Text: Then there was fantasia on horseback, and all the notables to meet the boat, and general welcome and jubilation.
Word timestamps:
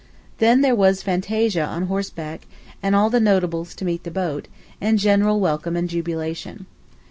Then 0.39 0.61
there 0.61 0.73
was 0.75 1.03
fantasia 1.03 1.63
on 1.63 1.83
horseback, 1.83 2.47
and 2.81 2.95
all 2.95 3.11
the 3.11 3.19
notables 3.19 3.75
to 3.75 3.85
meet 3.85 4.03
the 4.03 4.09
boat, 4.09 4.47
and 4.81 4.97
general 4.97 5.39
welcome 5.39 5.75
and 5.75 5.87
jubilation. 5.87 6.65